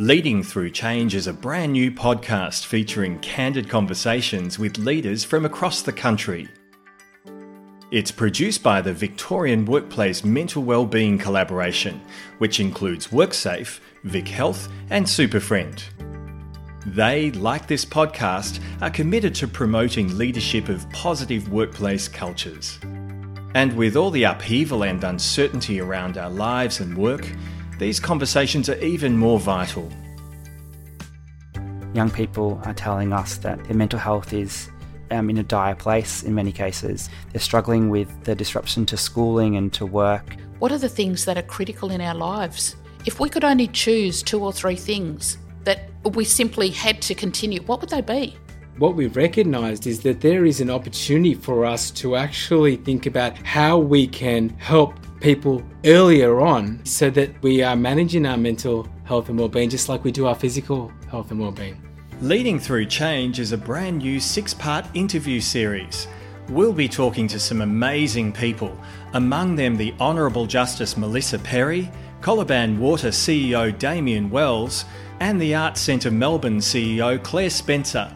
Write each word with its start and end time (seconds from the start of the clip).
Leading 0.00 0.44
Through 0.44 0.70
Change 0.70 1.16
is 1.16 1.26
a 1.26 1.32
brand 1.32 1.72
new 1.72 1.90
podcast 1.90 2.66
featuring 2.66 3.18
candid 3.18 3.68
conversations 3.68 4.56
with 4.56 4.78
leaders 4.78 5.24
from 5.24 5.44
across 5.44 5.82
the 5.82 5.92
country. 5.92 6.46
It's 7.90 8.12
produced 8.12 8.62
by 8.62 8.80
the 8.80 8.92
Victorian 8.92 9.64
Workplace 9.64 10.22
Mental 10.22 10.62
Wellbeing 10.62 11.18
Collaboration, 11.18 12.00
which 12.38 12.60
includes 12.60 13.08
WorkSafe, 13.08 13.80
Vic 14.04 14.28
Health, 14.28 14.68
and 14.90 15.04
Superfriend. 15.04 15.82
They, 16.86 17.32
like 17.32 17.66
this 17.66 17.84
podcast, 17.84 18.60
are 18.80 18.90
committed 18.90 19.34
to 19.34 19.48
promoting 19.48 20.16
leadership 20.16 20.68
of 20.68 20.88
positive 20.90 21.50
workplace 21.50 22.06
cultures. 22.06 22.78
And 23.54 23.76
with 23.76 23.96
all 23.96 24.10
the 24.10 24.24
upheaval 24.24 24.84
and 24.84 25.02
uncertainty 25.02 25.80
around 25.80 26.18
our 26.18 26.30
lives 26.30 26.80
and 26.80 26.96
work, 26.96 27.26
these 27.78 27.98
conversations 27.98 28.68
are 28.68 28.78
even 28.78 29.16
more 29.16 29.38
vital. 29.38 29.90
Young 31.94 32.10
people 32.10 32.60
are 32.64 32.74
telling 32.74 33.12
us 33.12 33.38
that 33.38 33.64
their 33.64 33.76
mental 33.76 33.98
health 33.98 34.32
is 34.32 34.68
um, 35.10 35.30
in 35.30 35.38
a 35.38 35.42
dire 35.42 35.74
place 35.74 36.22
in 36.22 36.34
many 36.34 36.52
cases. 36.52 37.08
They're 37.32 37.40
struggling 37.40 37.88
with 37.88 38.24
the 38.24 38.34
disruption 38.34 38.84
to 38.86 38.96
schooling 38.96 39.56
and 39.56 39.72
to 39.72 39.86
work. 39.86 40.36
What 40.58 40.70
are 40.72 40.78
the 40.78 40.88
things 40.88 41.24
that 41.24 41.38
are 41.38 41.42
critical 41.42 41.90
in 41.90 42.00
our 42.00 42.14
lives? 42.14 42.76
If 43.06 43.20
we 43.20 43.30
could 43.30 43.44
only 43.44 43.68
choose 43.68 44.22
two 44.22 44.44
or 44.44 44.52
three 44.52 44.76
things 44.76 45.38
that 45.64 45.88
we 46.04 46.24
simply 46.24 46.68
had 46.68 47.00
to 47.02 47.14
continue, 47.14 47.62
what 47.62 47.80
would 47.80 47.90
they 47.90 48.02
be? 48.02 48.36
What 48.78 48.94
we've 48.94 49.16
recognised 49.16 49.88
is 49.88 50.02
that 50.02 50.20
there 50.20 50.44
is 50.44 50.60
an 50.60 50.70
opportunity 50.70 51.34
for 51.34 51.64
us 51.64 51.90
to 51.92 52.14
actually 52.14 52.76
think 52.76 53.06
about 53.06 53.36
how 53.38 53.76
we 53.76 54.06
can 54.06 54.50
help 54.50 54.94
people 55.20 55.64
earlier 55.84 56.40
on 56.40 56.84
so 56.84 57.10
that 57.10 57.42
we 57.42 57.60
are 57.60 57.74
managing 57.74 58.24
our 58.24 58.36
mental 58.36 58.86
health 59.02 59.30
and 59.30 59.36
well-being 59.36 59.68
just 59.68 59.88
like 59.88 60.04
we 60.04 60.12
do 60.12 60.28
our 60.28 60.34
physical 60.36 60.92
health 61.10 61.32
and 61.32 61.40
well-being. 61.40 61.76
Leading 62.20 62.60
Through 62.60 62.86
Change 62.86 63.40
is 63.40 63.50
a 63.50 63.58
brand 63.58 63.98
new 63.98 64.20
six 64.20 64.54
part 64.54 64.86
interview 64.94 65.40
series. 65.40 66.06
We'll 66.48 66.72
be 66.72 66.88
talking 66.88 67.26
to 67.28 67.40
some 67.40 67.62
amazing 67.62 68.32
people, 68.32 68.78
among 69.12 69.56
them 69.56 69.76
the 69.76 69.92
Honourable 69.98 70.46
Justice 70.46 70.96
Melissa 70.96 71.40
Perry, 71.40 71.90
Coliban 72.20 72.78
Water 72.78 73.08
CEO 73.08 73.76
Damien 73.76 74.30
Wells, 74.30 74.84
and 75.18 75.40
the 75.40 75.56
Arts 75.56 75.80
Centre 75.80 76.12
Melbourne 76.12 76.58
CEO 76.58 77.20
Claire 77.24 77.50
Spencer. 77.50 78.14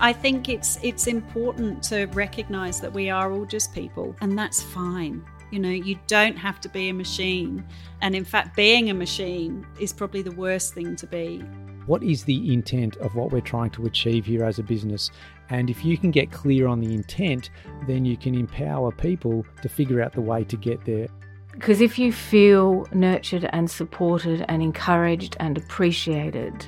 I 0.00 0.12
think 0.12 0.48
it's 0.48 0.78
it's 0.82 1.06
important 1.06 1.82
to 1.84 2.06
recognise 2.06 2.80
that 2.80 2.92
we 2.92 3.10
are 3.10 3.30
all 3.30 3.44
just 3.44 3.74
people, 3.74 4.16
and 4.20 4.36
that's 4.36 4.62
fine. 4.62 5.24
You 5.50 5.58
know, 5.58 5.70
you 5.70 5.98
don't 6.06 6.36
have 6.36 6.60
to 6.62 6.68
be 6.68 6.88
a 6.88 6.94
machine, 6.94 7.64
and 8.00 8.14
in 8.14 8.24
fact, 8.24 8.56
being 8.56 8.90
a 8.90 8.94
machine 8.94 9.66
is 9.78 9.92
probably 9.92 10.22
the 10.22 10.32
worst 10.32 10.74
thing 10.74 10.96
to 10.96 11.06
be 11.06 11.44
what 11.90 12.04
is 12.04 12.22
the 12.22 12.54
intent 12.54 12.96
of 12.98 13.16
what 13.16 13.32
we're 13.32 13.40
trying 13.40 13.70
to 13.70 13.84
achieve 13.84 14.24
here 14.24 14.44
as 14.44 14.60
a 14.60 14.62
business? 14.62 15.10
And 15.48 15.68
if 15.68 15.84
you 15.84 15.98
can 15.98 16.12
get 16.12 16.30
clear 16.30 16.68
on 16.68 16.78
the 16.78 16.94
intent, 16.94 17.50
then 17.88 18.04
you 18.04 18.16
can 18.16 18.36
empower 18.36 18.92
people 18.92 19.44
to 19.62 19.68
figure 19.68 20.00
out 20.00 20.12
the 20.12 20.20
way 20.20 20.44
to 20.44 20.56
get 20.56 20.84
there. 20.84 21.08
Because 21.52 21.80
if 21.80 21.98
you 21.98 22.12
feel 22.12 22.86
nurtured 22.92 23.48
and 23.52 23.68
supported 23.68 24.44
and 24.48 24.62
encouraged 24.62 25.36
and 25.40 25.58
appreciated, 25.58 26.64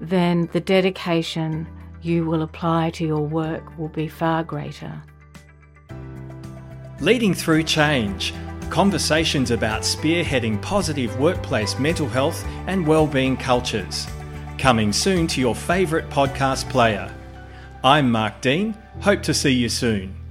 then 0.00 0.48
the 0.52 0.60
dedication 0.60 1.66
you 2.02 2.24
will 2.24 2.42
apply 2.42 2.90
to 2.90 3.06
your 3.06 3.20
work 3.20 3.76
will 3.78 3.88
be 3.88 4.08
far 4.08 4.44
greater. 4.44 5.02
Leading 7.00 7.34
through 7.34 7.62
change. 7.62 8.32
Conversations 8.70 9.50
about 9.50 9.82
spearheading 9.82 10.60
positive 10.60 11.18
workplace 11.20 11.78
mental 11.78 12.08
health 12.08 12.44
and 12.66 12.86
well-being 12.86 13.36
cultures. 13.36 14.06
Coming 14.58 14.92
soon 14.92 15.26
to 15.28 15.40
your 15.40 15.54
favourite 15.54 16.08
podcast 16.10 16.68
player. 16.70 17.12
I'm 17.84 18.10
Mark 18.10 18.40
Dean. 18.40 18.74
Hope 19.00 19.22
to 19.22 19.34
see 19.34 19.52
you 19.52 19.68
soon. 19.68 20.25